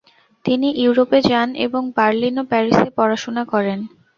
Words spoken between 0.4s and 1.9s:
তিনি ইউরোপে যান এবং